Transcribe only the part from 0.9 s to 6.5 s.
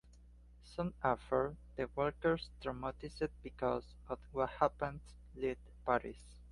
after, the Walkers, traumatized because of what happened, leave Paris.